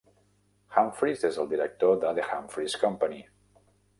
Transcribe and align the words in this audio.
Humphreys 0.77 1.25
és 1.29 1.37
el 1.43 1.51
director 1.51 2.01
de 2.05 2.15
The 2.21 2.25
Humphreys 2.31 2.79
Company. 2.87 3.21